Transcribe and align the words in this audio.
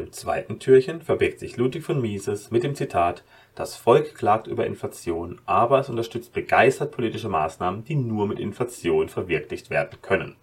Dem 0.00 0.12
zweiten 0.12 0.58
Türchen 0.58 1.02
verbirgt 1.02 1.40
sich 1.40 1.58
Ludwig 1.58 1.84
von 1.84 2.00
Mises 2.00 2.50
mit 2.50 2.62
dem 2.62 2.74
Zitat 2.74 3.22
„Das 3.54 3.76
Volk 3.76 4.14
klagt 4.14 4.46
über 4.46 4.64
Inflation, 4.64 5.38
aber 5.44 5.78
es 5.80 5.90
unterstützt 5.90 6.32
begeistert 6.32 6.90
politische 6.90 7.28
Maßnahmen, 7.28 7.84
die 7.84 7.96
nur 7.96 8.26
mit 8.26 8.38
Inflation 8.38 9.10
verwirklicht 9.10 9.68
werden 9.68 9.98
können. 10.00 10.36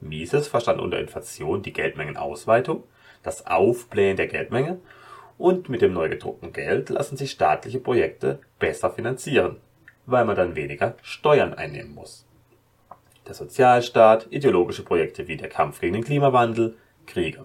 “Mises 0.00 0.48
verstand 0.48 0.80
unter 0.80 0.98
Inflation 0.98 1.60
die 1.60 1.74
Geldmengenausweitung, 1.74 2.82
das 3.22 3.46
Aufblähen 3.46 4.16
der 4.16 4.26
Geldmenge, 4.26 4.80
und 5.36 5.68
mit 5.68 5.82
dem 5.82 5.92
neu 5.92 6.08
gedruckten 6.08 6.54
Geld 6.54 6.88
lassen 6.88 7.18
sich 7.18 7.32
staatliche 7.32 7.80
Projekte 7.80 8.38
besser 8.58 8.90
finanzieren, 8.90 9.58
weil 10.06 10.24
man 10.24 10.34
dann 10.34 10.56
weniger 10.56 10.96
Steuern 11.02 11.52
einnehmen 11.52 11.94
muss. 11.94 12.26
Der 13.26 13.34
Sozialstaat, 13.34 14.28
ideologische 14.30 14.82
Projekte 14.82 15.28
wie 15.28 15.36
der 15.36 15.50
Kampf 15.50 15.78
gegen 15.82 15.92
den 15.92 16.04
Klimawandel, 16.04 16.78
Kriege 17.04 17.44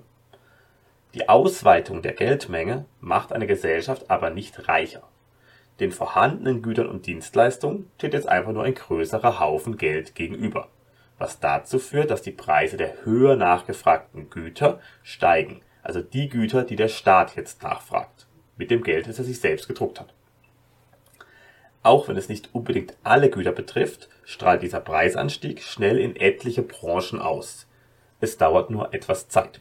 die 1.14 1.30
Ausweitung 1.30 2.02
der 2.02 2.14
Geldmenge 2.14 2.86
macht 3.00 3.34
eine 3.34 3.46
Gesellschaft 3.46 4.10
aber 4.10 4.32
nicht 4.32 4.68
reicher. 4.68 5.04
Den 5.80 5.92
vorhandenen 5.92 6.64
Gütern 6.64 6.88
und 6.88 7.06
Dienstleistungen 7.06 7.92
steht 7.98 8.14
jetzt 8.14 8.28
einfach 8.28 8.52
nur 8.52 8.64
ein 8.64 8.74
größerer 8.74 9.40
Haufen 9.40 9.78
Geld 9.78 10.16
gegenüber, 10.16 10.70
was 11.20 11.40
dazu 11.40 11.78
führt, 11.78 12.10
dass 12.10 12.24
die 12.24 12.32
Preise 12.32 12.78
der 12.78 13.06
höher 13.06 13.36
nachgefragten 13.36 14.32
Güter 14.32 14.80
steigen, 15.04 15.62
also 15.84 16.02
die 16.02 16.30
Güter, 16.30 16.64
die 16.64 16.76
der 16.76 16.88
Staat 16.88 17.36
jetzt 17.36 17.62
nachfragt, 17.62 18.26
mit 18.58 18.72
dem 18.72 18.82
Geld, 18.82 19.08
das 19.08 19.20
er 19.20 19.26
sich 19.26 19.40
selbst 19.40 19.68
gedruckt 19.68 20.00
hat. 20.00 20.14
Auch 21.84 22.08
wenn 22.08 22.18
es 22.18 22.30
nicht 22.30 22.50
unbedingt 22.54 22.96
alle 23.04 23.30
Güter 23.30 23.52
betrifft, 23.52 24.10
strahlt 24.24 24.64
dieser 24.64 24.80
Preisanstieg 24.80 25.62
schnell 25.62 26.00
in 26.00 26.16
etliche 26.16 26.64
Branchen 26.64 27.20
aus. 27.20 27.68
Es 28.20 28.38
dauert 28.38 28.70
nur 28.70 28.94
etwas 28.94 29.28
Zeit 29.28 29.60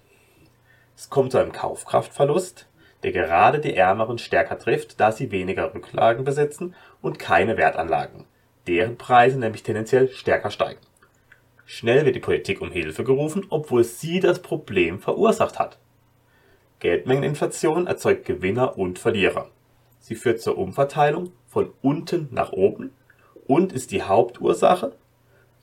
es 1.02 1.10
kommt 1.10 1.32
zu 1.32 1.38
einem 1.38 1.50
Kaufkraftverlust, 1.50 2.68
der 3.02 3.10
gerade 3.10 3.58
die 3.58 3.74
Ärmeren 3.74 4.18
stärker 4.18 4.56
trifft, 4.56 5.00
da 5.00 5.10
sie 5.10 5.32
weniger 5.32 5.74
Rücklagen 5.74 6.24
besitzen 6.24 6.76
und 7.00 7.18
keine 7.18 7.56
Wertanlagen, 7.56 8.24
deren 8.68 8.96
Preise 8.96 9.36
nämlich 9.36 9.64
tendenziell 9.64 10.08
stärker 10.10 10.52
steigen. 10.52 10.78
Schnell 11.66 12.04
wird 12.04 12.14
die 12.14 12.20
Politik 12.20 12.60
um 12.60 12.70
Hilfe 12.70 13.02
gerufen, 13.02 13.44
obwohl 13.48 13.82
sie 13.82 14.20
das 14.20 14.42
Problem 14.42 15.00
verursacht 15.00 15.58
hat. 15.58 15.80
Geldmengeninflation 16.78 17.88
erzeugt 17.88 18.24
Gewinner 18.24 18.78
und 18.78 19.00
Verlierer. 19.00 19.50
Sie 19.98 20.14
führt 20.14 20.40
zur 20.40 20.56
Umverteilung 20.56 21.32
von 21.48 21.72
unten 21.82 22.28
nach 22.30 22.52
oben 22.52 22.92
und 23.48 23.72
ist 23.72 23.90
die 23.90 24.04
Hauptursache 24.04 24.92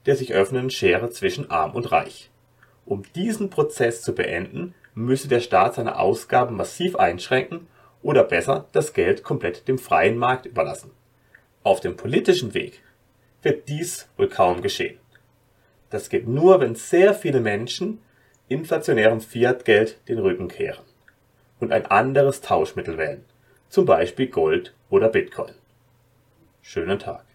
der 0.06 0.16
sich 0.16 0.34
öffnenden 0.34 0.70
Schere 0.70 1.10
zwischen 1.10 1.52
Arm 1.52 1.76
und 1.76 1.92
Reich. 1.92 2.30
Um 2.86 3.04
diesen 3.14 3.50
Prozess 3.50 4.02
zu 4.02 4.16
beenden, 4.16 4.74
müsse 5.06 5.28
der 5.28 5.40
Staat 5.40 5.76
seine 5.76 5.98
Ausgaben 5.98 6.56
massiv 6.56 6.96
einschränken 6.96 7.68
oder 8.02 8.24
besser 8.24 8.68
das 8.72 8.94
Geld 8.94 9.24
komplett 9.24 9.68
dem 9.68 9.78
freien 9.78 10.18
Markt 10.18 10.46
überlassen. 10.46 10.92
Auf 11.64 11.80
dem 11.80 11.96
politischen 11.96 12.54
Weg 12.54 12.84
wird 13.42 13.68
dies 13.70 14.10
wohl 14.18 14.30
kaum 14.30 14.62
geschehen. 14.62 15.00
Das 15.90 16.10
geht 16.10 16.28
nur, 16.28 16.60
wenn 16.60 16.76
sehr 16.76 17.14
viele 17.14 17.40
Menschen 17.40 18.00
inflationärem 18.48 19.22
Fiat-Geld 19.22 20.08
den 20.08 20.20
Rücken 20.20 20.48
kehren 20.48 20.84
und 21.60 21.72
ein 21.72 21.86
anderes 21.86 22.42
Tauschmittel 22.42 22.98
wählen, 22.98 23.26
zum 23.70 23.86
Beispiel 23.86 24.28
Gold 24.28 24.74
oder 24.90 25.10
Bitcoin. 25.10 25.54
Schönen 26.62 27.00
Tag. 27.00 27.29